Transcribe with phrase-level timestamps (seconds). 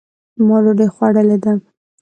[0.47, 1.51] ما ډوډۍ خوړلې ده